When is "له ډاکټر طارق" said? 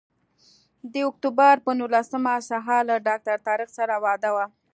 2.89-3.69